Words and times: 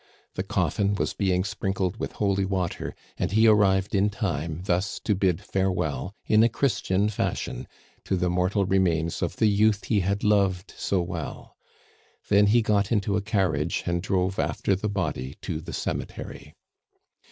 The 0.33 0.41
coffin 0.41 0.95
was 0.95 1.13
being 1.13 1.43
sprinkled 1.43 1.97
with 1.97 2.13
holy 2.13 2.43
water, 2.43 2.95
and 3.19 3.31
he 3.31 3.45
arrived 3.47 3.93
in 3.93 4.09
time 4.09 4.61
thus 4.63 4.99
to 5.01 5.13
bid 5.13 5.39
farewell, 5.41 6.15
in 6.25 6.41
a 6.41 6.49
Christian 6.49 7.07
fashion, 7.07 7.67
to 8.05 8.17
the 8.17 8.27
mortal 8.27 8.65
remains 8.65 9.21
of 9.21 9.35
the 9.35 9.45
youth 9.47 9.85
he 9.85 9.99
had 9.99 10.23
loved 10.23 10.73
so 10.75 11.03
well. 11.03 11.55
Then 12.29 12.47
he 12.47 12.63
got 12.63 12.91
into 12.91 13.15
a 13.15 13.21
carriage 13.21 13.83
and 13.85 14.01
drove 14.01 14.39
after 14.39 14.75
the 14.75 14.89
body 14.89 15.37
to 15.43 15.61
the 15.61 15.71
cemetery. 15.71 16.55